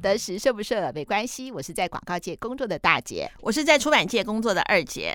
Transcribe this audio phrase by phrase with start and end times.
[0.00, 1.52] 得时，顺不顺耳没关系。
[1.52, 5.14] 我是在广告界工作的大姐，我是在出版界工作的二姐。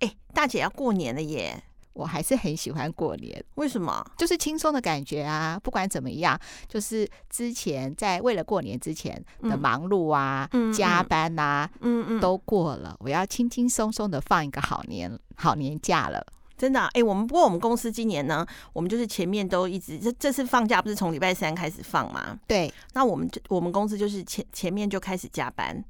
[0.00, 1.64] 哎，大姐要过年了耶！
[1.94, 4.08] 我还是很喜欢过年，为什么？
[4.16, 5.58] 就是轻松的感觉啊！
[5.60, 6.38] 不管怎么样，
[6.68, 12.96] 就是之前在为了过年之前的忙碌啊、嗯、加班啊，嗯嗯，都过了。
[13.00, 16.24] 我要轻轻松松的放一个好年好年假了。
[16.58, 16.90] 真的、啊？
[16.92, 18.44] 哎，我们不过我们公司今年呢，
[18.74, 22.38] 我们就是前面都一直这这次放假不是从礼拜三开始放吗？
[22.46, 22.70] 对。
[22.92, 25.82] 那我们就我们公司就是前前面就开始加班，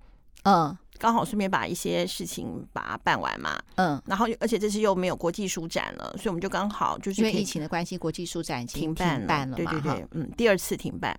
[0.45, 0.77] 嗯。
[1.01, 11.16] 刚好顺便把一些事情把它办完嘛，嗯，然后而且这次又没有国际书展了，所以我们就刚好就是因为疫情的关系，国际书展已经停办了，办了对对对，嗯，第二次停办，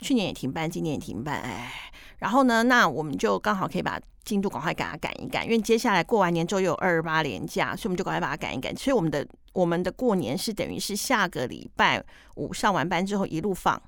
[0.00, 1.72] 去年也停办，今年也停办，哎，
[2.22, 12.00] 然后呢，那我们就刚好可以把进度赶快给它赶一赶，因为接下来过完年之后又有二二八连假，所以我们就赶快把它赶一赶，所以我们的我们的过年是等于是下个礼拜
[12.36, 13.82] 五上完班之后一路放，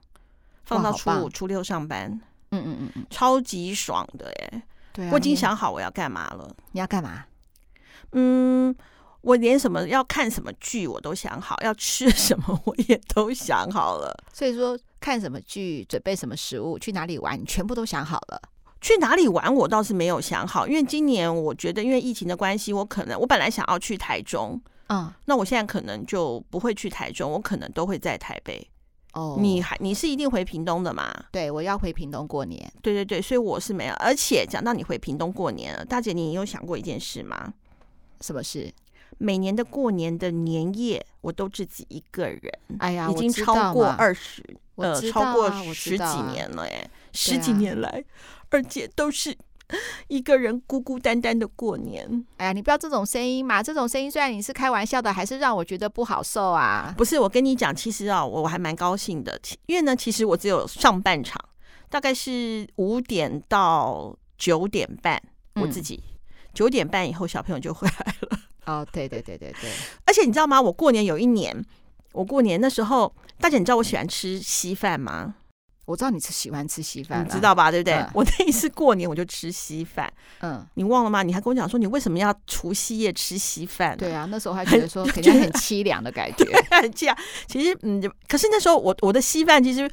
[0.65, 2.11] 放到初五初六上班，
[2.51, 4.63] 嗯嗯嗯嗯，超级爽的哎。
[4.93, 6.53] 对啊，我已经想好我要干嘛了。
[6.73, 7.27] 你要干嘛？
[8.11, 8.75] 嗯，
[9.21, 14.13] 我连什么要看什么剧我都想好，要吃什么我也都想好了。
[14.33, 18.41] 所以说，看什么剧、准备什么食物、去哪里玩，你全部都想好了。
[18.81, 28.67] 去哪里玩我倒是没有想好，因为今年我觉得因为疫情的关系，我可能我本来想要去台中，嗯，那我现在可能就不会去台中，我可能都会在台北。
[29.13, 31.15] 哦，你还你是一定回屏东的嘛？
[31.31, 32.73] 对，我要回屏东过年。
[32.81, 33.95] 对对对，所以我是没有。
[33.97, 37.53] 而且讲到你回屏东过年了，大姐，你有想过一件事吗？
[38.23, 38.73] 什么事？
[39.19, 42.41] 每年的过年的年夜，我都自己一个人。
[42.79, 44.43] 哎呀，已经超过二十，
[44.77, 48.05] 呃，超过十几年了，哎，啊、十几年来，
[48.51, 49.37] 而且都是。
[50.09, 53.63] 一个人孤孤单单的过年，哎呀，你不要这种声音嘛！
[53.63, 56.95] 这种声音虽然你是开玩笑的，还是让我觉得不好受啊。
[56.99, 61.43] 不是，我跟你讲，其实啊，我还蛮高兴的，因为呢，其实我只有上半场，
[61.89, 65.21] 大概是五点到九点半，
[65.55, 65.99] 我自己
[66.53, 68.39] 九点半以后小朋友就回来了。
[68.67, 69.71] 哦，对对对对对，
[70.07, 70.61] 而且你知道吗？
[70.61, 71.65] 我过年有一年，
[72.13, 75.35] 我过年那时候，大姐，你知道我喜欢吃稀饭吗？
[75.87, 77.71] 我知道你是喜欢吃稀饭，你知道吧？
[77.71, 77.93] 对不对？
[77.95, 80.11] 嗯、我那一次过年我就吃稀饭，
[80.41, 81.23] 嗯，你忘了吗？
[81.23, 83.95] 你还跟我讲说你为什么要除夕夜吃稀饭？
[83.99, 86.47] 对啊， 那时候还觉得说肯定很凄凉的感觉，
[86.81, 87.19] 很凄凉。
[87.47, 89.87] 其实，嗯，可是那时候我我的稀饭其实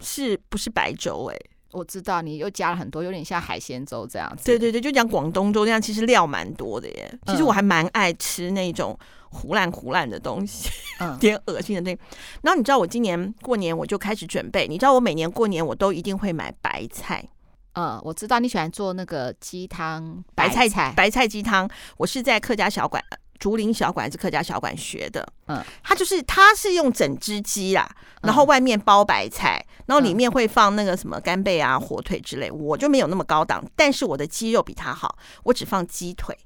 [0.00, 1.30] 是不是白粥？
[1.30, 1.36] 哎，
[1.72, 4.44] 我知道你又加了很多，有点像海鲜粥这样子。
[4.44, 7.18] 对对对，就讲广东粥这样，其实料蛮多的耶。
[7.26, 8.98] 其实我还蛮爱吃那种。
[9.34, 10.68] 糊烂糊烂的东西，
[11.00, 11.98] 嗯， 点恶心的东西。
[12.42, 17.26] 然后你知道我今年过年我就开始准备，你知道我每年过年我都一定会买白菜。
[17.72, 21.66] 嗯，我知道你喜欢做那个鸡汤，白菜菜，白菜鸡汤。
[21.96, 23.02] 我是在客家小馆、
[23.38, 25.26] 竹林小馆还是客家小馆学的。
[25.46, 27.90] 嗯，它就是它是用整只鸡啦，
[28.20, 32.50] 然后外面包白菜，然后里面会放那个什么干贝啊、火腿之类。
[32.50, 36.36] 我就没有那么高档，但是我的鸡肉比它好，我只放鸡腿。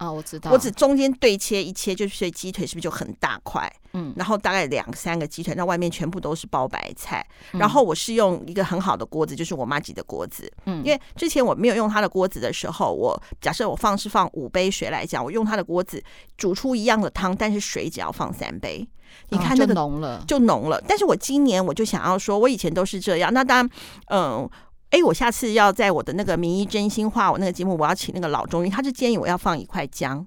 [0.00, 3.70] 啊、哦，我知道，我只中间对切一切，就是所以鸡腿是不是就很大块？
[3.92, 7.22] 嗯，然后大概两三个鸡腿，那外面全部都是包白菜。
[7.50, 10.50] 然后我是用一个很好的锅子，就是我妈挤的锅子。
[10.64, 16.02] 嗯，因为之前我没有用她的锅子的时候，我假设我放是放五杯水来讲，我用她的锅子
[16.38, 18.88] 煮出一样的汤，但是水只要放三杯，
[19.28, 20.82] 你看那个浓了，就浓了。
[20.88, 23.30] 但是我今年我就想要说，我以前都是这样。
[23.34, 23.70] 那当然，
[24.06, 24.50] 嗯。
[24.90, 30.26] 哎，我下次要在我的那个名医真心话，我那个节目，我要请那个老中医，他就建议我要放一块姜，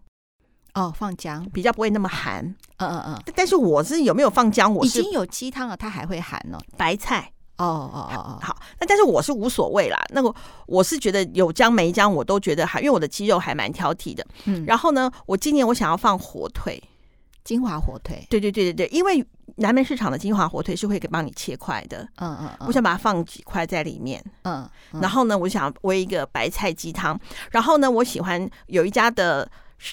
[0.74, 2.44] 哦，放姜比较不会那么寒。
[2.78, 3.24] 嗯嗯嗯。
[3.36, 4.74] 但是我是有没有放姜？
[4.74, 6.58] 我是已经有鸡汤了，它还会寒呢。
[6.78, 7.32] 白菜。
[7.58, 8.40] 哦哦哦哦。
[8.42, 10.02] 好，那但是我是无所谓啦。
[10.10, 10.34] 那个
[10.66, 14.26] 我是觉得有姜没姜我都觉得还，因为我的肌肉还蛮挑剔的。
[14.46, 14.64] 嗯。
[14.66, 16.82] 然后呢，我今年我想要放火腿。
[17.44, 19.22] 金华火腿，对对对对对，因为
[19.56, 27.20] 南门市场的金华火腿是会给帮你切块的，嗯嗯，我想把它放几块在里面，嗯，嗯然后呢，我想煨一个白菜鸡汤，
[27.52, 29.50] 然后呢，我喜欢有一家的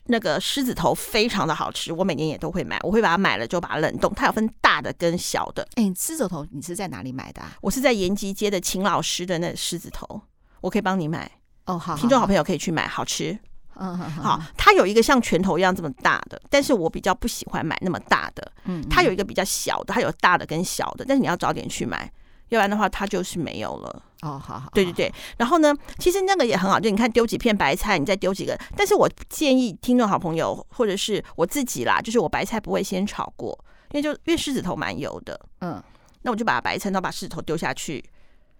[0.07, 5.67] 那个狮子头非常的好吃，我每年也都会买，我会把它买了就把它冷冻，它有分大的跟小的。
[5.75, 7.53] 哎，狮子头你是在哪里买的啊？
[7.61, 10.23] 我是在延吉街的秦老师的那狮子头，
[10.61, 11.31] 我可以帮你买
[11.67, 13.39] 哦，好，听众好朋友可以去买，好吃。
[13.83, 18.53] 嗯，好，它有一个像拳头一样这么大的，但是我比较不喜欢买那么大的。
[18.65, 22.13] 嗯，它有一个比较小的，它有大的跟小的，但是你要早点去买，
[22.51, 24.03] 要不然的话它就是没有了。
[24.21, 25.15] 哦，好好，对对对。
[25.39, 28.55] 然后呢，其实那个也很好，就你看丢几片白菜，你再丢几个。
[28.77, 33.59] 但是我建议听众好朋友或者是我自己啦，就是我白菜不会先炒过，
[33.93, 35.41] 因为就因为狮子头蛮油的。
[35.63, 35.83] 嗯，
[36.21, 38.05] 那我就把白菜，然后把狮子头丢下去。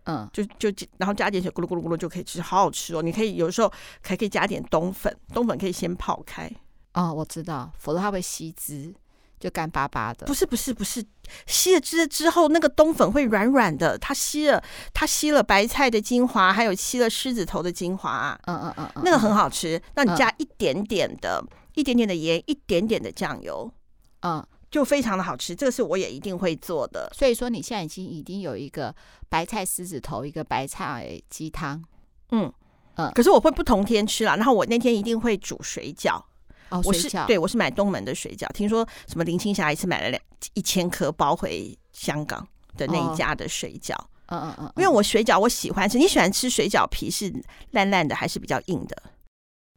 [0.05, 3.03] 嗯，就就然后加点水，咕噜咕噜咕噜就可以吃，好好吃哦！
[3.03, 6.51] 你可以有时候还可以加点冬粉，冬粉可以先泡开。
[6.95, 8.95] 哦，我知道，否则它会吸汁。
[9.39, 10.27] 就干巴巴的。
[10.27, 11.03] 不是不是不是，
[11.47, 13.97] 吸了汁之后，那个冬粉会软软的。
[13.97, 14.63] 它吸了
[14.93, 18.39] 它吸了白菜的精华，还有吸了狮子头的精华。
[18.45, 19.81] 嗯嗯嗯，那个很好吃。
[19.95, 21.43] 那你加一点点的，
[21.75, 23.73] 一点点的盐，一点点的酱油，
[24.21, 25.55] 嗯，就非常的好吃。
[25.55, 27.11] 这个是我也一定会做的。
[27.15, 28.95] 所以说你现在已经已经有一个
[29.29, 31.83] 白菜狮子头，一个白菜鸡汤。
[32.31, 32.53] 嗯
[32.95, 34.37] 嗯，可是我会不同天吃啦。
[34.37, 36.23] 然后我那天一定会煮水饺。
[36.71, 38.47] 哦，我是对，我是买东门的水饺。
[38.53, 40.23] 听说什么林青霞一次买了两
[40.55, 42.47] 一千颗包回香港
[42.77, 43.95] 的那一家的水饺。
[44.27, 47.33] 嗯嗯嗯，因为我水饺我喜欢吃，你喜欢吃水饺皮是
[47.73, 49.03] 烂烂的还是比较硬的？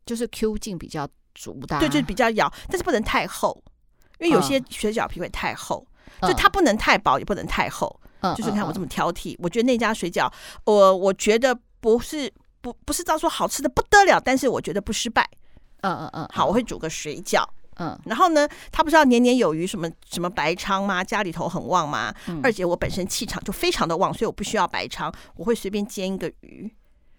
[0.05, 3.63] 就是 Q 劲比较足的，对，就是比较咬，但是不能太厚，
[4.23, 5.85] 因为有些水饺皮会太厚，
[6.21, 7.99] 就它不能太薄，也不能太厚。
[8.21, 10.31] 嗯，就是你看我这么挑剔，我觉得那家水饺，
[10.63, 12.31] 我我觉得不是
[12.61, 15.29] 不不是照说好吃的不得了，但是我觉得不失败。
[15.81, 17.43] 嗯嗯嗯，好，我会煮个水饺。
[17.75, 21.03] 嗯，然后呢，他不是要年年有余，什么什么白仓吗？
[21.03, 22.13] 家里头很旺吗？
[22.27, 26.71] 嗯、二姐我本身气场就非常的旺，所以我不需要白仓，我会随便煎一个鱼。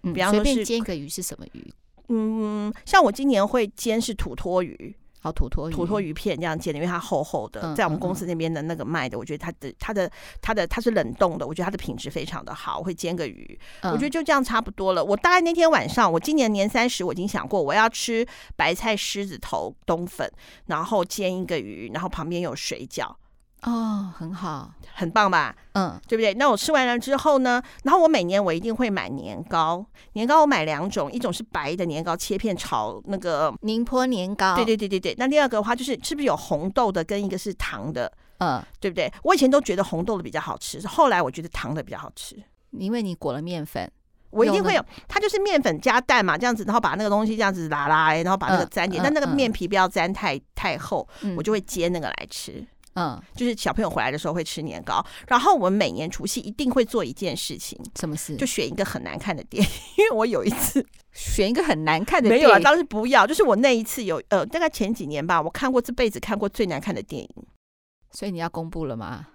[0.05, 1.75] 嗯，比方说随便煎一个鱼是什么鱼？
[2.09, 4.97] 嗯，像我今年会煎是土托鱼。
[5.25, 10.11] 好土魠鱼，土托鱼片这样煎的，因为它厚厚的，在我们公司那边的那个卖的，我觉得它的它的
[10.43, 12.79] 它的它是冷冻的，我觉得它的品质非常的好。
[12.79, 15.03] 我会煎个鱼，我觉得就这样差不多了。
[15.03, 20.31] 我大概那天晚上，我今年年三十，我已经想过我要吃白菜狮子头冬粉，
[20.67, 23.11] 然后煎一个鱼，然后旁边有水饺。
[23.64, 25.56] 哦，很好，很棒吧？
[25.72, 26.34] 嗯，对不对？
[26.34, 27.62] 那我吃完了之后呢？
[27.82, 34.55] 然后我每年我一定会买年糕，年糕我买两种，一种是白的年糕，切片炒那个宁波年糕。
[34.55, 35.14] 对对对对对。
[35.19, 38.12] 那第二个的话就是是不是有红豆的，跟一个是糖的？
[38.38, 39.11] 嗯，对不对？
[39.22, 42.37] 我以前都觉得红豆的比较好吃，后来我觉得糖的比较好吃，
[42.72, 43.90] 因为你裹了面粉，
[44.28, 52.62] 我一定会有，它就是面粉加蛋嘛，这样子，然后把那个东西这样子拉拉，然后把那个粘点，但那个面皮不要粘太太厚，我就会煎那个来吃。
[52.94, 58.37] 嗯，就是小朋友回来的时候会吃年糕，然后我们每年除夕一定会做一件事情，什么事？
[58.37, 67.29] 就选一个很难看的电影，因为我有一次 选一个很难看的电影，没有啊，当时不要，就是我那一次有呃，大概前几年吧，我看过这辈子看过最难看的电影，
[68.12, 69.26] 所以你要公布了吗？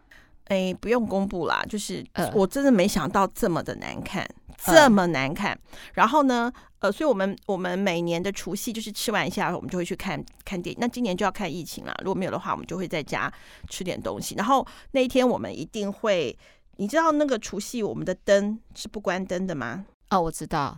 [0.50, 4.28] 哎，不用公布啦，就是我真的没想到这么的难看。
[4.62, 5.58] 这么难看，
[5.94, 10.78] 然后呢，呃，所以我们我们每年的除夕就是吃完一下，我们就会去看看电影。
[10.82, 13.32] 那今年就要看疫情啦，如果没有的话，我们就会在家
[13.70, 14.36] 吃点东西。
[14.36, 16.38] 然后那一天我们一定会，
[16.76, 19.86] 你知道那个除夕我们的灯是不关灯的吗？
[20.10, 20.78] 哦，我知道。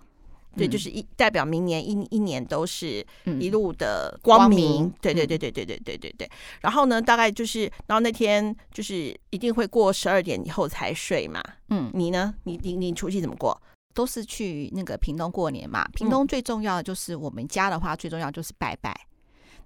[0.57, 3.05] 对，就是一代表明年一一年都是
[3.39, 4.91] 一路的光明。
[5.01, 6.29] 对对对对对对对对对。
[6.61, 11.41] 然后呢，大概就是，然后那天就是一定会过十二点以后才睡嘛。
[11.69, 12.33] 嗯，你呢？
[12.43, 13.59] 你你你除夕怎么过？
[13.93, 15.85] 都是去那个屏东过年嘛。
[15.93, 18.95] 屏东最重要的就是我们家的话，最重要就是拜拜。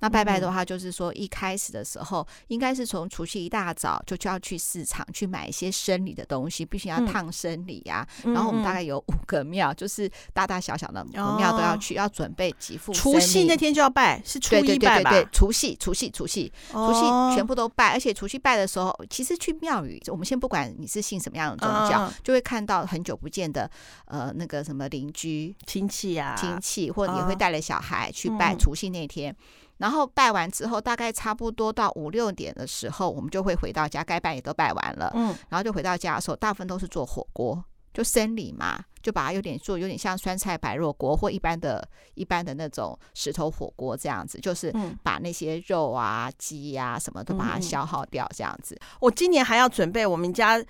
[0.06, 8.08] 那拜拜的话，就是说一开始的时候，应该是从除夕一大早就就要去市场去买一些生理的东西，必须要烫生理呀。
[8.24, 12.94] 然后我们大概有五个庙，就是大大小小的庙都要去，要准备几副。
[12.94, 15.10] 除夕那天就要拜，是初一拜吧？
[15.10, 17.94] 对，除夕，除夕，除夕，除夕全部都拜。
[17.94, 23.68] 而且除夕拜的时候，其实去庙宇，我们先不管你是信什么样的宗教，就会看到很久不见的
[24.06, 29.36] 呃那个什么邻居亲戚啊，亲戚，或者也会带了小孩去拜除夕那天。
[29.78, 35.12] 然后拜完之后，大概差不多到五六点的时候，我们就会回到家，该拜也都拜完了。
[35.16, 37.64] 嗯，然后就回到家的时候，大部分都是做火锅，
[37.94, 48.80] 就生理嘛，就把它有点做，有点像酸菜白肉锅或一般的、一般的那种石头火锅这样子，就是把那些肉啊、鸡呀、啊、什么都把它消耗掉这样子。
[49.02, 50.64] 我今年还要准备我们家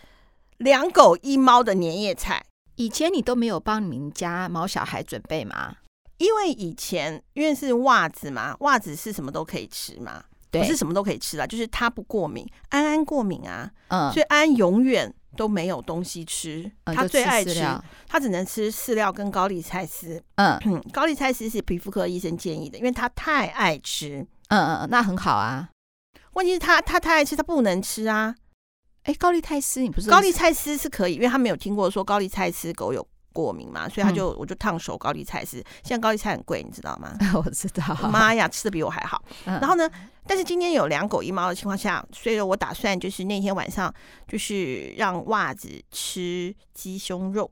[0.58, 2.44] 两狗一猫的年夜菜，
[2.76, 5.76] 以前你都没有帮你们家毛小孩准备吗？
[6.18, 20.58] 因为以前因为是袜子嘛，袜子是什么都可以吃嘛，不是什么都可以吃啦，就是它不过敏，安安过敏啊，嗯，所以安安永远都没有东西吃，嗯、他最爱吃，吃他只能吃饲料跟高丽菜丝，嗯，
[20.94, 25.70] 高丽菜丝是皮肤科医生建议的，因为他太爱吃，嗯嗯嗯，那很好啊，
[26.34, 28.34] 问题是他他太爱吃，他不能吃啊，
[29.04, 33.06] 哎，高丽菜丝你不是高丽菜丝是可以，因为他没有听过说高丽菜丝狗有。
[33.36, 35.58] 过敏嘛，所以他就我就烫手高丽菜丝。
[35.84, 37.13] 现在高丽菜很贵，你知道吗？
[37.36, 37.84] 我知道。
[38.08, 39.22] 妈呀，吃的比我还好。
[39.44, 39.89] 然后呢，
[40.25, 43.94] 但是今天有两狗一猫的情况下，所以我打算就是那天晚上
[44.25, 47.51] 就是让袜子吃鸡胸肉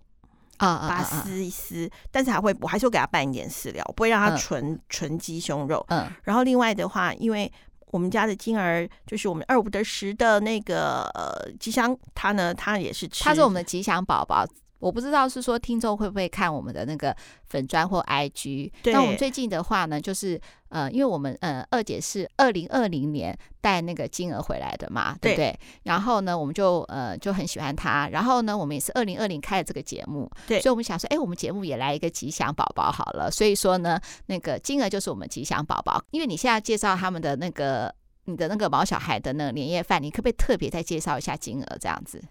[0.57, 1.91] 啊，把它撕一撕。
[2.09, 5.85] 但是还会，我还是会给它拌一点饲料，我不会让它纯纯鸡胸肉。
[5.89, 6.09] 嗯。
[6.23, 7.51] 然后另外的话，因为
[7.91, 14.45] 我们家的金儿就是我们二五得十的那个呃吉祥，他呢他也是吃，他是我们的吉祥宝宝。
[14.83, 18.69] 我不知道是说听众会不会看我们的那个粉砖或 IG。
[18.85, 25.51] 那我们最近的话呢，就是呃，因为我们呃二姐是二零二零年带那个金额回来的嘛，对不对？
[25.51, 28.09] 对然后呢，我们就呃就很喜欢她。
[28.09, 33.31] 然后呢，我们也是二零二零开了这个节目，对，所以我们想说，哎，我们节目也来一个吉祥宝宝好了。
[33.31, 36.03] 所以说呢，那个金额就是我们吉祥宝宝。
[36.11, 37.93] 因为你现在介绍他们的那个
[38.25, 42.21] 你的那个毛小孩的那个年夜饭，你可不可以特别再介绍一下金额这样子？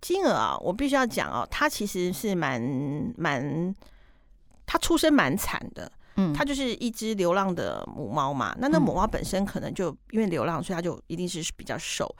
[0.00, 2.60] 金额啊，我必须要讲哦，他其实是蛮
[3.16, 3.74] 蛮，
[4.66, 8.54] 他出生蛮惨的，嗯，它就是一只流浪的母猫嘛。
[8.58, 12.12] 那那母猫本身可能就因为流浪，所以它就一定是比较瘦。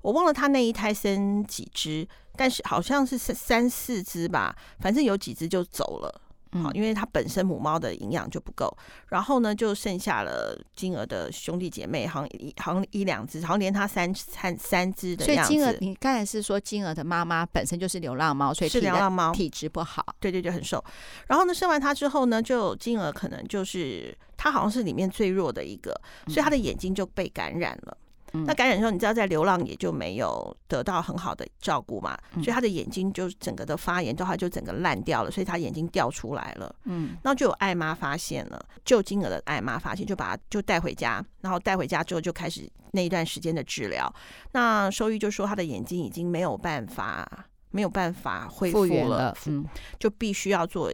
[0.00, 6.20] 我忘了它那一胎生几只，但是好像是三三四只吧，反正有几只就走了。
[6.52, 8.74] 好，因为它本身母猫的营养就不够，
[9.08, 15.52] 然后呢，就剩下了金额的兄弟姐妹，好像一好像一两只，好像连它三三三只的样子。
[15.52, 20.04] 所以金儿，你刚才是说金额的妈妈本身就是流浪猫，所以是流浪猫，体质不好。
[20.20, 20.82] 对对对，很瘦。
[21.26, 25.92] 然后呢，生完它之后呢，就金额可能就是它好像是里面最弱的一个，
[26.28, 27.96] 所以它的眼睛就被感染了。
[28.32, 36.74] 那感染的时候，你知道在流浪也就没有得到很好的照顾嘛，所以他的眼睛就整个的发炎，之后就整个烂掉了，所以他眼睛掉出来了。
[36.84, 44.12] 嗯，然后就有爱妈发现了，救金额的爱妈发现，就把他就带回家，然后带回家之后就开始那一段时间的治疗。
[44.52, 47.26] 那兽医就说他的眼睛已经没有办法
[47.70, 49.64] 没有办法恢复了，嗯，
[49.98, 50.92] 就必须要做，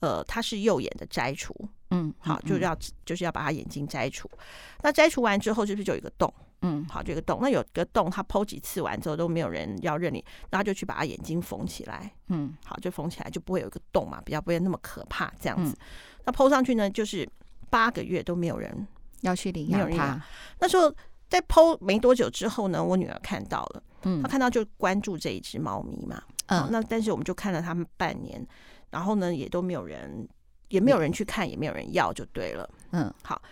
[0.00, 1.54] 呃，他是右眼的摘除，
[1.90, 4.30] 嗯，好，就要就是要把他眼睛摘除。
[4.82, 6.32] 那摘除完之后，是不是就有一个洞？
[6.64, 12.10] 嗯，好，这个洞，那有个洞，他剖几次完之后都没有人要认领，那他就去把他眼睛缝起来。
[12.28, 15.72] 嗯，好，就缝起来，就不会有一个洞嘛，比较不会那么可怕这样子。
[15.72, 15.76] 嗯、
[16.24, 17.28] 那剖上去呢，就是
[17.68, 18.86] 八个月都没有人
[19.20, 20.18] 要去领养他。
[20.58, 20.90] 那时候
[21.28, 28.42] 在剖没多久之后呢，我女儿看到了，嗯，她看到就关注这一只猫咪嘛，嗯，那但是我们就看了他们半年，
[28.90, 30.26] 然后呢也都没有人，
[30.68, 32.66] 也没有人去看，也没有人要，就对了。
[32.92, 33.42] 嗯，好。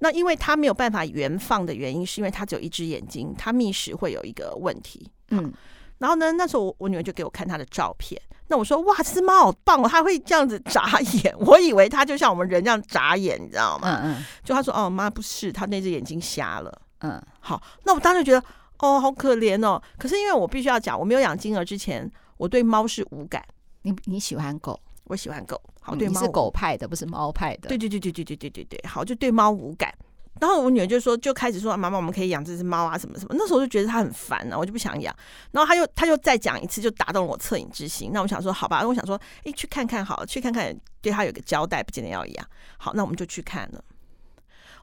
[0.00, 5.08] 那因为它没有办法原放的原因，是因为它只有一只眼睛，它觅食会有一个问题。
[5.30, 5.52] 嗯，
[5.98, 8.20] 然后呢，那时候我我女儿就给我看她的照片。
[8.48, 11.32] 那我说哇，这只猫好棒哦，它会这样子眨眼。
[11.38, 14.00] 我以为它就像我们人这样眨眼，你知道吗？
[14.02, 14.24] 嗯嗯。
[14.42, 16.82] 就她说哦，妈不是，它那只眼睛瞎了。
[17.00, 17.22] 嗯。
[17.38, 18.42] 好，那我当时觉得
[18.78, 19.80] 哦，好可怜哦。
[19.98, 23.44] 可是因为我必须要讲，我没有养金儿之前，我对猫是无感。
[23.82, 24.80] 你你喜欢狗？
[25.10, 25.60] 我喜欢狗。
[25.80, 27.68] 好，对，你是狗派的，不是猫派的。
[27.68, 29.92] 对对对对对对对对对，好，就对猫无感。
[30.40, 33.34] 然后我女儿就说，就开始说，妈妈，我们可以养这只猫啊，什么什么。
[33.36, 35.14] 那时候就觉得它很烦呢、啊，我就不想养。
[35.50, 38.10] 然后她又她又再讲一次，就打动了我恻隐之心。
[38.12, 42.46] 那我想说，好吧，我想说，哎，去看看好了，去看看，对它有个交代，不见得要养。
[42.78, 43.84] 好，那我们就去看了。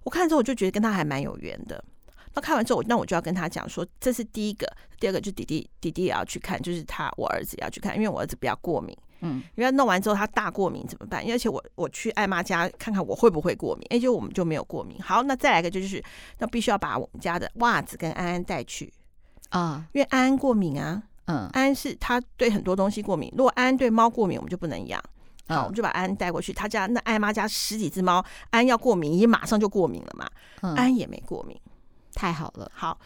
[0.03, 1.83] 我看了之后，我就觉得跟他还蛮有缘的。
[2.33, 8.95] 那看完之后，那我就要跟他讲说，这是第一个，第二个就弟弟弟弟也要去看，就是他我儿子也要去看，因为我儿子比较过敏。
[9.21, 11.23] 嗯，因为弄完之后他大过敏怎么办？
[11.29, 15.01] 而且我我去艾妈家看看我会不会过敏，哎，就我们就没有过敏。
[15.01, 16.03] 好，那再来一个就是，
[16.39, 18.91] 那必须要把我们家的袜子跟安安带去。
[19.49, 25.01] 啊，因为安安过敏啊，嗯，安安是他对很多东西过敏，如果安安对猫过敏，我们就不能养。
[25.47, 28.15] 好，我们就把安安带过去，他家那艾妈家十几只猫，
[28.49, 31.57] 安安要过敏，也马上就过敏了嘛，安安也没过敏，
[32.17, 32.69] 太好了。
[32.73, 32.99] 好，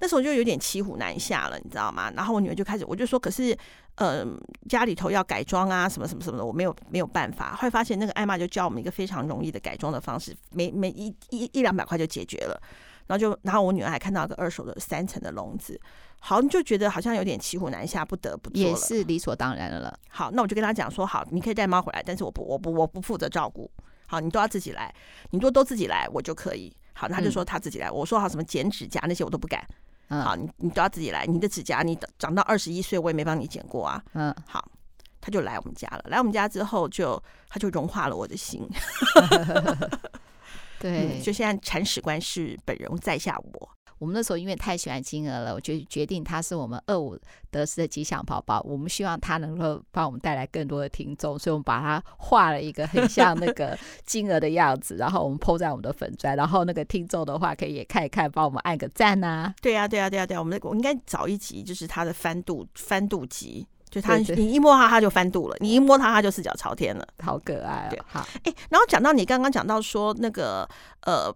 [0.00, 2.12] 那时候就有点骑虎难下了，你知道吗？
[2.14, 3.56] 然后我女儿就开始，我就说，可是。
[4.00, 4.24] 呃，
[4.68, 7.56] 家里头要改装啊，什么什么什么的，我没有没有办法。
[7.56, 12.62] 后来发现那个艾玛就教我们一个非常容易的改装的方式，每每一一一两百块就解决了。
[13.08, 15.80] 然后就，然后我女儿还看到一个二手的三层的笼子，
[16.20, 19.92] 好，你就觉得好像有点骑虎难下，不得不做，也是理所当然的了。
[20.10, 23.68] 好，那我就跟她讲说，好，你可以带猫回来，但是我不，我不，我不负责照顾。
[24.06, 24.94] 好，你都要自己来，
[25.30, 26.72] 你都都自己来，我就可以。
[26.98, 27.86] 好，他就说他自己来。
[27.86, 29.64] 嗯、我说好，什么剪指甲那些我都不敢。
[30.08, 31.24] 嗯，好，你你都要自己来。
[31.26, 34.02] 你的指甲，你长到二十一岁，我也没帮你剪过啊。
[34.14, 34.68] 嗯，好，
[35.20, 36.02] 他就来我们家了。
[36.08, 38.68] 来我们家之后就，就他就融化了我的心。
[40.80, 43.70] 对、嗯，就现在铲屎官是本人在下我。
[43.98, 47.18] 我们那时候因为太喜欢金儿了，我就决定他是我们二五
[47.50, 48.60] 得四的吉祥宝宝。
[48.64, 53.76] 我们希望他能够帮我们带来更多的听众，所以我们把它画了一个很像那个
[54.06, 59.54] 金儿的样子，然后我们 po 在我们的粉砖，然后那个听众的话可以也看一看，帮我们按个赞呐、啊。
[59.60, 60.40] 对呀、啊，对呀、啊，对呀、啊，对呀。
[60.40, 67.90] 我们我应该找一集，就是他的翻肚翻肚集，就他你一摸它，它就翻肚了，你一摸它，它就四脚朝天了，好可爱、哦。
[67.90, 68.26] 对，好。
[68.44, 70.68] 哎，然后讲到你刚刚讲到说那个
[71.02, 71.34] 呃。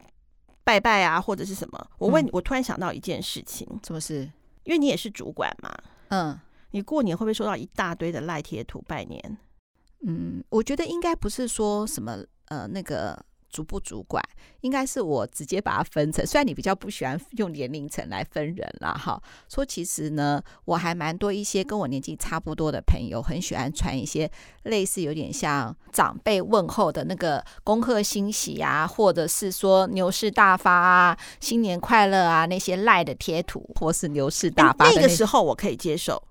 [0.64, 1.90] 拜拜啊，或者是什么？
[1.98, 4.30] 我问你，我突然想到一件事情，什么事？
[4.64, 5.76] 因为你也是主管嘛，
[6.08, 6.38] 嗯，
[6.70, 9.38] 你过年会不会收到一大堆的赖贴图拜年？
[10.06, 14.20] 嗯，我觉得应该不是说什么呃那个主不主管，
[14.62, 16.26] 应该是我直接把它分成。
[16.26, 24.28] 虽然你比较不喜欢用年龄层来分人啦，哈，说其实呢，我还蛮多一些跟我年纪差不多的朋友，很喜欢传一些
[24.62, 34.96] 类似有点像长辈问候的那个恭贺新喜啊，或者是说牛市大发啊、新年快乐啊那些赖的贴图，或是牛市大发的那。
[34.96, 36.22] 那个时候我可以接受，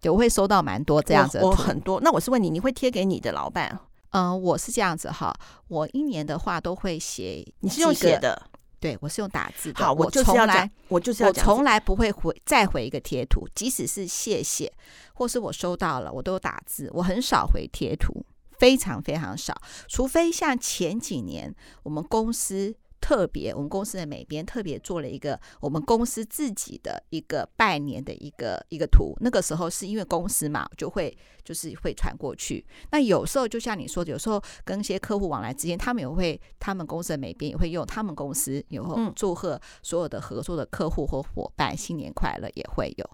[0.00, 2.00] 对，我会收到蛮多这样子我很多。
[2.00, 3.78] 那我是问你，你会贴给你的老板？
[4.14, 5.34] 嗯，我是这样子哈，
[5.66, 8.40] 我一年的话都会写，你是用写的？
[8.78, 9.84] 对，我是用打字的。
[9.84, 14.72] 好，我从来我就是我从来不会回再回一个贴图，即使是谢谢，
[15.14, 18.24] 或是我收到了，我都有打字，我很少回贴图，
[18.58, 19.52] 非常非常少，
[19.88, 21.52] 除非像前几年
[21.82, 22.76] 我们公司。
[23.04, 29.14] 特别，我们公司的美编特别做了一个我们公司自己的一个拜年的一个一个图。
[29.20, 32.64] 那个时候是因为公司嘛，就会就是会传过去。
[32.92, 43.10] 那有时候就像你说的，有时候跟一些客户往来之间，他们也会，他们公司的美编也会用他们公司以后祝贺所有的合作的客户或伙伴新年快乐，也会有。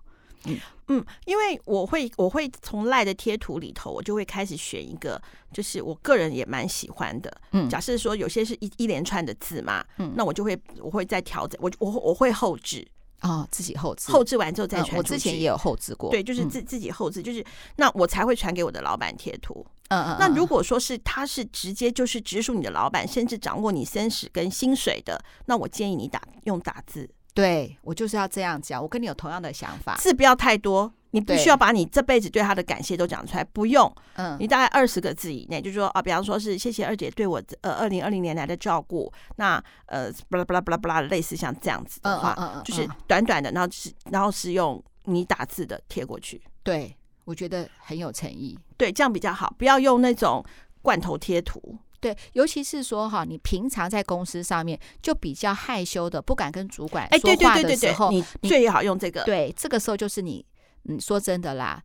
[0.46, 5.20] 嗯嗯，因为我会我会从赖的贴图里头，我就会开始选一个，
[5.52, 7.30] 就是我个人也蛮喜欢的。
[7.52, 12.86] 嗯，假设说有些是一一连串的字嘛，嗯，那我就会我会再调整，我我我会后置
[13.20, 14.96] 哦，自己后置，后置完之后再传。
[14.96, 17.44] 我之前也有后置过，对，就是自自己后置，就是
[17.76, 19.64] 那我才会传给我的老板贴图。
[19.88, 27.08] 嗯嗯，那如果说是他是直接就是直属你的老板，甚至掌握你生死跟薪水的，那我建议你打用打字。
[27.34, 46.94] 对，我就是要这样讲，我跟你有同样的想法，字不要太多，你不需要把你这辈子对他的感谢都讲出来，不用，嗯，你大概二十个字以内，就是说啊，比方说是谢谢二姐对我呃二零二零年来的照顾，那呃巴拉巴拉巴拉巴拉类似像这样子的话，嗯嗯嗯嗯、就是短短的，然后是然后是用你打字的贴过去，对，
[47.24, 50.44] 我觉得很有诚意，对，这样比较好，不要用那种
[50.82, 51.78] 罐头贴图。
[52.00, 59.22] 对，尤其是说哈，你平常在公司上面就比较害羞的，不敢跟主管说话的时候，你最好用这个。
[59.24, 60.44] 对，这个时候就是你，
[60.84, 61.82] 你说真的啦，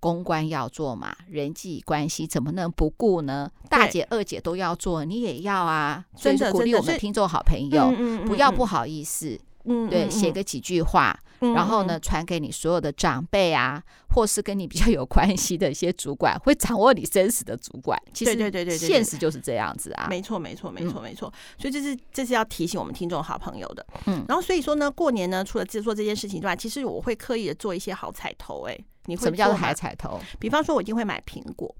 [0.00, 3.48] 公关要做嘛，人际关系怎么能不顾呢？
[3.70, 6.04] 大姐、二姐都要做，你也要啊。
[6.16, 7.90] 所以鼓励我们听众好朋友，
[8.26, 9.38] 不要不好意思。
[9.64, 13.82] 嗯，对，写个几句话，嗯、然后呢，传给你所有的长辈啊，
[14.14, 18.00] 或是跟你比较有关系的一些主管，会掌握你生死的主管。
[18.14, 20.06] 其实，对对对对，现实就是这样子啊。
[20.08, 21.32] 没错，没错，没错，没错。
[21.58, 23.86] 所以这是这是要提醒我们听众好朋友的。
[24.06, 28.62] 嗯，然后所以说呢，过年呢，除了制作这件事情之外，其实我会刻意的做一些好彩头。
[28.68, 30.20] 哎，你会什么叫做好彩头？
[30.38, 31.74] 比方说，我一定会买苹果。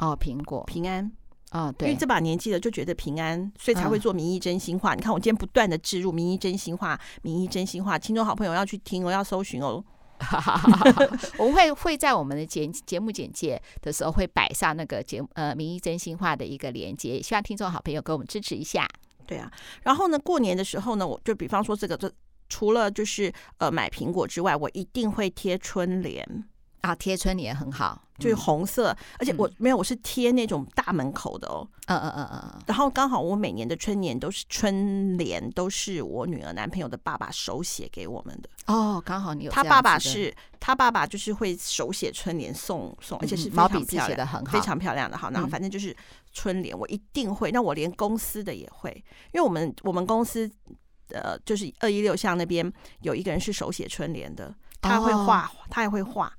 [0.00, 1.10] 哦，苹果，平安。
[1.50, 4.94] 啊、哦，对，因为这把年纪了，就觉得平安，所以才会做民意真心话。
[4.94, 9.82] 嗯、你看，我今天不断的置入民意真心话，民意真心话，听众好朋友要去听哦，要搜寻哦。
[11.38, 18.86] 我们会会在我们的节节目简介的时候会摆上那个节呃民意真心话的一个连接，希望听众好朋友给我们支持一下。
[19.26, 19.48] 对啊，
[19.82, 22.12] 然后呢，过年的时候呢，我就比方说这个，这
[22.48, 26.44] 除了就是呃买苹果之外，我一定会贴春联。
[26.88, 31.68] 啊，贴春联很好，就是红色，嗯、而且我没有，我是贴那种大门口的哦。
[31.86, 32.62] 嗯嗯嗯嗯。
[32.66, 38.48] 然后刚好我每年的春联都是春联，都是我女儿男朋友的爸爸手写给我们的。
[38.66, 39.50] 哦，刚好你有。
[39.50, 45.18] 他爸爸是他爸爸就是会手写春联送送，而且是毛笔字写的很好，非常漂亮的。
[45.18, 45.94] 好，然后反正就是
[46.32, 47.52] 春联，我一定会。
[47.52, 48.90] 那我连公司的也会，
[49.32, 50.50] 因为我们我们公司
[51.10, 52.72] 呃，就是二一六巷那边
[53.02, 56.32] 有一个人是手写春联的，他会画，哦、他也会画。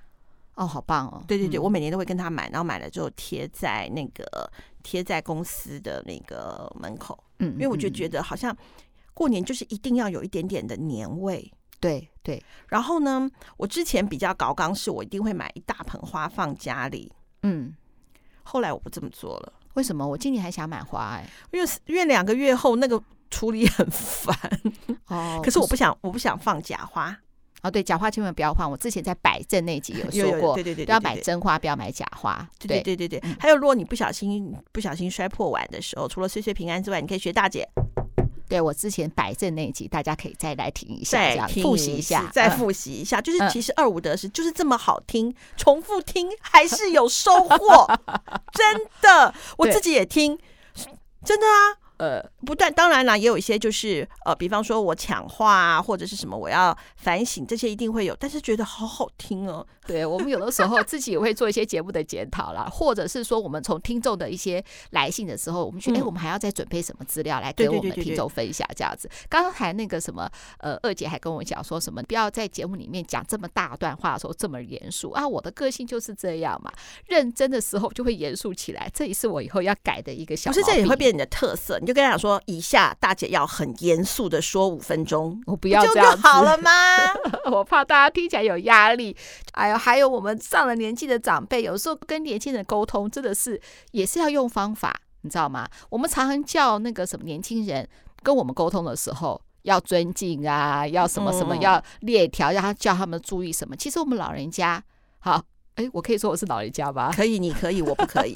[0.60, 1.24] 哦，好棒哦！
[1.26, 4.52] 对对对，嗯、我每年都会跟他买，然后买了之后贴在那个
[4.84, 7.18] 贴在公司的那个门口。
[7.40, 8.54] 嗯，因为我就觉得好像
[9.14, 11.50] 过年就是一定要有一点点的年味。
[11.80, 12.44] 对对。
[12.68, 17.10] 然后呢，我之前比较搞刚，是我一定会买一大盆花放家里。
[17.44, 17.74] 嗯。
[18.44, 19.54] 后来我不这么做了。
[19.76, 20.06] 为什么？
[20.06, 24.38] 我今年还想买花哎、欸，因为因为两个月后那个处理很烦。
[25.08, 25.40] 哦。
[25.42, 27.18] 可是我不想，我不想放假花。
[27.62, 28.70] 哦，对，假花千万不要换。
[28.70, 32.48] 我之前在摆正那集有 说过，对对对，要买真花，不要买假花。
[32.60, 33.30] 对对对对对。
[33.40, 37.68] 还有，如果你不小心不小心摔破碗的时候，除了岁岁平安之外，你可以学大姐。
[38.48, 43.22] 对，我之前摆正那一集，大家可以再来听一下，这样复习一下，再复习一下。
[43.22, 47.88] 就是其实二五得十就是这么好听，重复听还是有收获。
[48.54, 50.36] 真的，我自己也听，
[51.24, 51.78] 真的啊。
[52.00, 58.16] 呃，不但当然啦，也有一些就是呃，比方说我抢话啊，或者是什么我要反省，这些一定会有。
[58.18, 59.66] 但是觉得好好听哦。
[59.86, 69.10] 对，我们有的时候自己也会做一些节目的检讨啦，或者是说我们从听众的一些来信的时候，我们觉得哎，我们还要再准备什么资料来给我们听众分享这样子。
[69.28, 75.28] 刚才那个什么呃，二姐还跟我讲说什么，不要在节目里面讲这么大段话的时候这么严肃啊。
[75.28, 76.72] 我的个性就是这样嘛，
[77.08, 80.50] 认真的时候就会严肃起来，这也是我以后要改的一个小。
[80.52, 81.78] 不是，这也会变你的特色。
[81.90, 86.70] 就跟他讲说，以下大姐要很严肃的说五分钟，我不要这样好了吗？
[87.52, 89.18] 我怕大家听起来有压力。
[89.54, 93.60] 哎呦，还有我们上了年纪的长辈，有时候跟年轻人沟通，真的是
[93.92, 95.68] 也是要用方法，你知道吗？
[95.90, 97.90] 我们常常叫那个什么年轻人
[98.22, 99.42] 跟我们沟通的时候。
[99.64, 103.76] 要尊敬啊，要什么什么，要列条，让他叫他们注意什么。
[103.76, 104.82] 其实我们老人家，
[105.20, 105.44] 好，
[105.80, 107.10] 哎，我可以说我是老人家吧？
[107.16, 108.34] 可以，你可以，我不可以。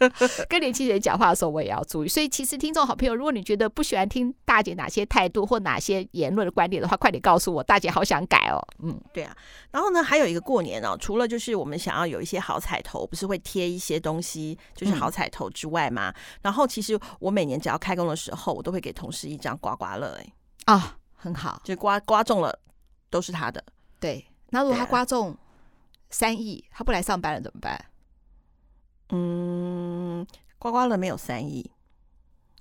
[0.46, 2.08] 跟年轻人讲话的时候，我也要注意。
[2.08, 8.60] 所以，其实听众好朋友，如果你觉得不喜欢听大姐哪些态度或哪些言论的观点的话，快点告诉我，大姐好想改哦。
[8.82, 9.34] 嗯，对啊。
[9.70, 16.10] 然后呢，还有一个过年哦，除了就是我们想要有一些好彩头，不是会贴一些东西，就是好彩头之外嘛。
[16.10, 20.26] 嗯、然后，其实我每年只要开工的时候，我都会给同事一张刮刮乐，哎。
[20.66, 20.82] 啊、哦，
[21.14, 22.54] 很好，就刮刮中了，
[23.08, 23.64] 都是他的。
[23.98, 25.34] 对，那如果他刮中
[26.12, 27.84] 三亿，他不来上班了怎么办？
[29.08, 30.24] 嗯，
[30.58, 31.68] 刮刮乐没有三亿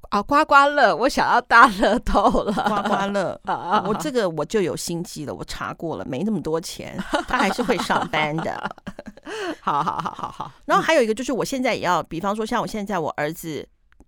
[0.09, 8.75] 啊，刮刮乐我想要大乐透了，刮刮乐啊，我这个我就有心机了，我查过了，没那么多钱，他还是会上班的。
[9.61, 13.65] 好好好好好，然后还有一个就是，我现在也要，比方说像我现在我儿子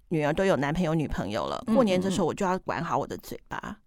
[0.10, 3.78] 女儿都有男朋友女朋友了，过年的时候我就要管好我的嘴巴。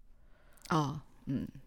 [0.69, 1.66] 哦，嗯，就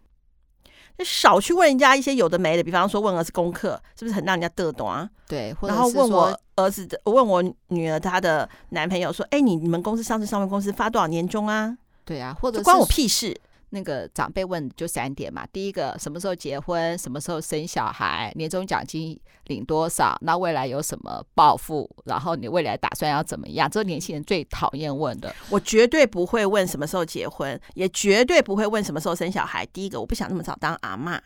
[1.04, 5.08] 少去问人家一些有的没的，比方说问儿子功课是不是很让人家得懂啊？
[5.28, 13.38] 对，然后问我儿子的，问我女儿她的男朋友说：“哎，你你们公司上次上市公司发多少年终啊？”对啊，或者关我屁事。
[13.70, 23.70] 那个长辈问就三点嘛，第一个什么时候结婚，什么时候生小孩，年终奖金领多少，那未来有什么抱负，然后你未来打算要怎么样？
[23.70, 25.34] 这是年轻人最讨厌问的。
[25.50, 29.64] 我绝对不会问什么时候结婚，也绝对不会问什么时候生小孩。
[29.66, 31.18] 第一个，我不想那么早当阿嬷；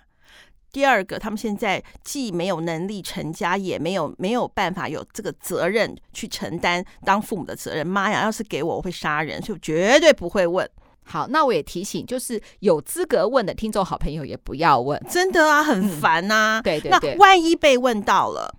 [0.70, 7.86] 第二个，他们现在既没有能力成家，也没有没有办法有这个责任去承担当父母的责任。
[7.86, 10.68] 妈呀，要是给我，我会杀人，所以我绝对不会问。
[11.04, 16.62] 好，那我也提醒，就是有资格问的听众好朋友也不要问，真的啊，很烦呐、啊嗯。
[16.62, 18.54] 对对对，那万一被问到了，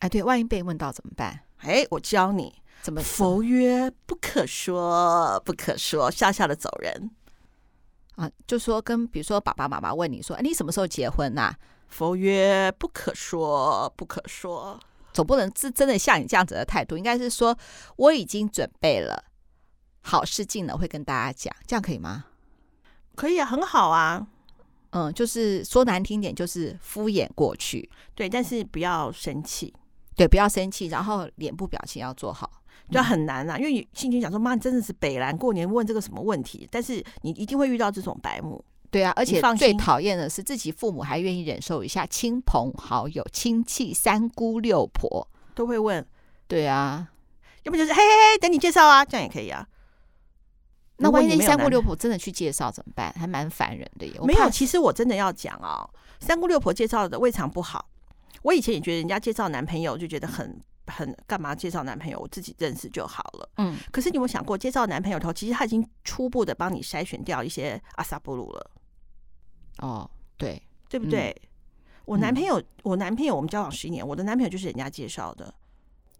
[0.00, 1.40] 哎，对，万一被问到怎么办？
[1.58, 7.10] 哎，我教你怎么佛曰不可说，不可说，笑笑的走人
[8.16, 8.30] 啊。
[8.46, 11.58] 就说跟比如说爸爸妈妈问你说，哎，你什么时候结婚呐、啊？
[11.88, 14.78] 佛曰不可说，不可说，
[15.14, 17.56] 总不能是真的像你这样子的态度，应该是说
[17.96, 19.24] 我已经准备了。
[20.08, 22.24] 好事近了会跟大家讲，这样可以吗？
[23.14, 24.26] 可以啊，很好啊。
[24.92, 27.90] 嗯，就是说难听点，就是敷衍过去。
[28.14, 29.74] 对，但是不要生气。
[30.16, 32.50] 对，不要生气，然后脸部表情要做好，
[32.90, 33.58] 就很难啊。
[33.58, 36.66] 因为心情想说，妈，你真的是北兰过年问这个什么问题？
[36.70, 38.64] 但是你一定会遇到这种白目。
[38.90, 46.04] 对啊，而且最讨厌的是自己父母还愿意忍受一下，亲朋好友、亲戚、三姑六婆都会问。
[46.46, 47.06] 对啊，
[47.64, 49.68] 要不就是嘿嘿嘿，等你介绍啊，这样也可以啊。
[50.98, 53.12] 那万一那三姑六婆真的去介绍怎么办？
[53.16, 54.20] 还蛮烦人的耶。
[54.22, 55.88] 没有，其实我真的要讲哦，
[56.20, 57.88] 三姑六婆介绍的未尝不好。
[58.42, 63.48] 我以前也觉得人家介绍男朋友就觉得很很干嘛介绍男朋友，我自己认识就好了。
[63.56, 63.76] 嗯。
[63.92, 68.70] 可是你有没有想过，介绍男朋友头，其实他已经初步的帮你筛选掉一些阿萨布鲁了。
[69.78, 71.30] 哦，对，对不对？
[71.30, 71.48] 嗯、
[72.06, 75.54] 我男朋友，我男朋友，我们交往十一年，我的男朋友就是人家介绍的。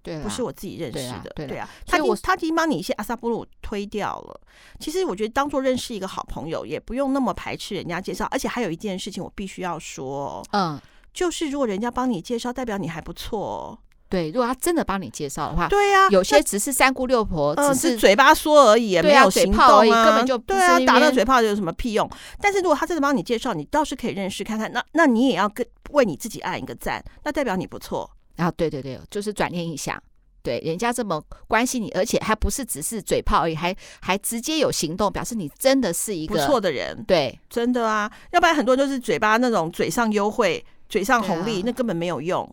[0.02, 4.40] 对，不是我自己认识的，对啊，对啊，他已经他已经帮你一些阿萨布鲁推掉了。
[4.78, 8.26] 其实我觉得当做认识一个好朋友，也不用那么排斥人家介绍。
[8.30, 10.80] 而且还有一件事情，我必须要说，嗯，
[11.12, 13.78] 就是如果人家帮你介绍，代表你还不错。
[14.11, 22.08] 对，如果他真的帮你介绍的话，对呀，有些只是三姑六婆，只是嘴巴说而已，也没有行动而已，根本就对啊，打那嘴炮有什么屁用？
[22.40, 24.72] 但是如果他真的帮你介绍，你倒是可以认识看看。
[24.72, 28.11] 那那你也要跟为你自己按一个赞，那代表你不错。
[28.38, 30.01] 然后，对对对，就是转念一想，
[30.42, 37.05] 对，人家这么关心你，而且还不是只是嘴炮而已，还还直接有行动，表示你真的是一个不错的人。
[37.05, 42.48] 对，真的啊，要不然很多就是嘴巴那种嘴上优惠、嘴上红利，那根本没有用。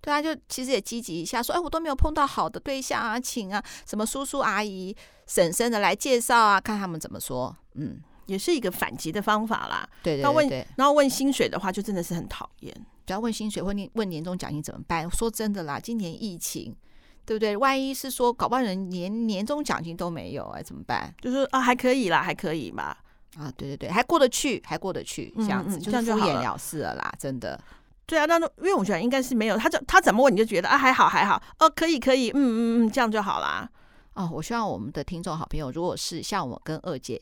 [0.00, 4.94] 对啊，就其实也积极一下，说，哎，我都没有碰到好的对象啊，请啊，什么叔叔阿姨、
[5.28, 7.56] 婶婶的来介绍啊，看他们怎么说。
[7.76, 9.88] 嗯，也是一个反击的方法啦。
[10.02, 12.86] 对对对，对，然后问薪水的话，就真的是很讨厌。
[13.04, 15.10] 不要问薪水，问年问年终奖金怎么办？
[15.10, 16.74] 说真的啦，今年疫情，
[17.24, 17.56] 对不对？
[17.56, 21.14] 万一是说搞不好人连年终奖金都没有，哎，怎么办？
[21.20, 22.96] 就是啊，还可以啦，还可以嘛。
[23.36, 27.60] 啊，对对对，还过得去，还过得去，这样子，嗯嗯，就是敷衍了事了啦，真的。
[28.06, 33.68] 对啊，那因为我觉得应该是没有，他就他怎么问你就觉得啊，还好还好，哦，可以可以，嗯嗯嗯，这样就好啦。
[34.12, 37.20] 哦，我希望我们的听众好朋友，如果是像我跟二姐。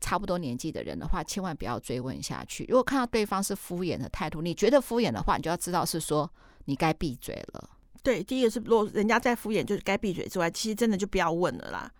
[0.00, 2.64] 差不多年纪的人的话，千万不要追问下去。
[2.68, 6.30] 如果看到对方是敷衍的态度，你觉得敷衍的话，你就要知道是说
[6.64, 7.70] 你该闭嘴了。
[8.02, 11.90] 对，第一个是如果人家在敷衍，就是该闭嘴之外，其实真的就不要问了啦。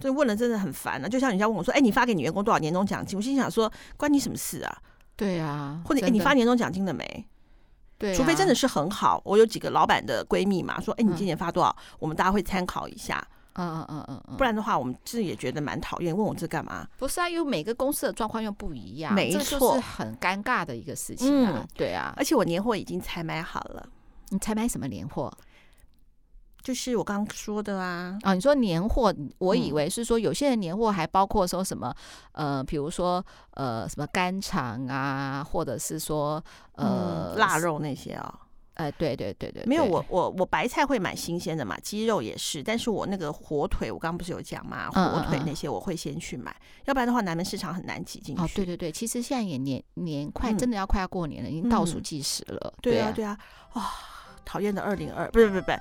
[0.00, 1.06] 这问了真的很烦啊！
[1.06, 4.78] 就像人家问我说：“哎、欸，你发给你员工多少年终奖金？”我心想说：“关你什么事啊？”
[5.14, 7.28] 对啊，或者哎、欸，你发年终奖金了没？
[7.98, 9.20] 对、啊，除非真的是很好。
[9.26, 13.22] 我有几个老板的闺蜜嘛，说：“哎、欸，你今年发多少？”嗯、我们大家会参考一下。
[13.54, 16.16] 嗯嗯嗯嗯，不然的话，我们自己也觉得蛮讨厌。
[16.16, 16.86] 问我这干嘛？
[16.96, 21.54] 不是啊，因为每个公司的状况又不一样，没错，是很尴尬的一个事情啊。
[21.56, 23.86] 嗯、对啊，而且我年货已经采买好了。
[24.28, 25.32] 你采买什么年货？
[26.62, 28.18] 就是我刚刚说的啊。
[28.22, 31.92] 啊，你说年货，我以为是说有些人年货还包括说什么？
[32.32, 36.42] 呃，比如说呃，什么肝肠啊，或者是说
[36.76, 38.46] 呃，腊肉那些啊、哦。
[38.80, 48.42] 呃，对对对对，没有我我我白菜会买新鲜的嘛，鸡肉也是，但是我那个火腿，我刚刚不是有讲嘛，火腿那些我会先去买，嗯嗯嗯，要不然的话南门市场很难挤进去。
[48.42, 52.72] 哦，对对对，其实现在也年年快，真的要快要过年了，嗯、已经倒数计时了。
[52.80, 53.38] 对啊对啊，
[53.74, 53.90] 哇、啊，
[54.44, 55.78] 讨厌的二零二，不是不是不是。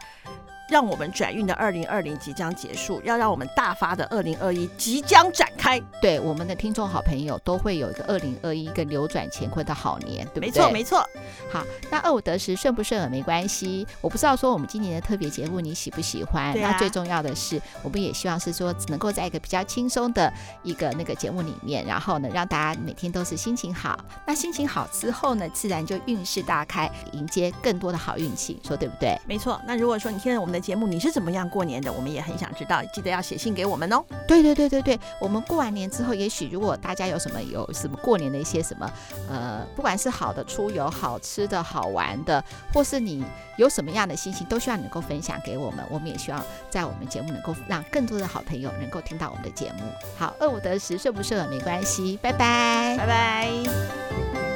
[0.69, 5.79] 让我们转运的二零二零即将结束，要让我们大发的二零二一即将展开。
[6.01, 10.51] 对，我们的听众好朋友都会有一个二零二一个扭转乾坤的好年，对不对？
[10.51, 11.09] 没错，没错。
[11.51, 13.85] 好，那二五得十顺不顺耳没关系。
[13.99, 16.49] 我不知道说我们今年的特别节目你喜不喜欢？
[16.49, 23.97] 啊、那最重要的是，我们也希望是说能够在一个比较轻松的一个那个节目里面，然后呢，让大家每天都是心情好。
[24.27, 29.19] 那心情好之后呢，自然就运势大开，迎接更多的好运气，说对不对？
[29.25, 29.59] 没错。
[29.65, 30.58] 那如果说你听了我们的。
[30.59, 31.91] 节目你是怎么样过年的？
[31.91, 34.03] 我们也很想知道，记得要写信给我们哦。
[34.27, 38.91] 对对对对对，我们过完年之后，也许如果大家有什么有什么过年的一些什么
[39.29, 42.43] 呃，不管是好的出游、好吃的、好玩的，
[42.73, 43.23] 或是你
[43.57, 45.85] 有什么样的心情，都希望你能够分享给我们。
[45.89, 49.83] 我们也希望在我们节目能够让更多的好朋友能够听到我们的节目。
[50.17, 54.48] 好，二五得十顺不顺耳没关系，拜拜，拜拜。